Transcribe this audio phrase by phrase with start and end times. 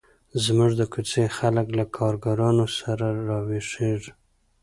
[0.43, 4.13] زموږ د کوڅې خلک له کارګرانو سره را ویښیږي.